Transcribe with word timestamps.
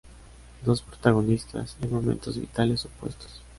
Dos 0.65 0.81
protagonistas 0.81 1.77
en 1.83 1.93
momentos 1.93 2.39
vitales 2.39 2.85
opuestos. 2.85 3.43